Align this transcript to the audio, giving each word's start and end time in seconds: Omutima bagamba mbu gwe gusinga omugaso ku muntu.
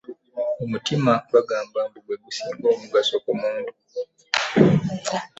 Omutima 0.63 1.13
bagamba 1.33 1.79
mbu 1.89 1.99
gwe 2.05 2.15
gusinga 2.23 2.65
omugaso 2.73 3.15
ku 3.23 3.31
muntu. 3.41 3.71